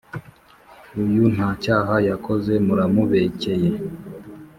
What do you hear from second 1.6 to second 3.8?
cyaha yakoze muramubecyeye